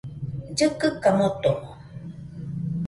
[0.55, 1.69] Llɨkɨka motomo